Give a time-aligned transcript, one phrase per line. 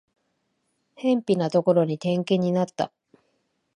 [0.95, 2.91] 辺ぴなところに転勤になった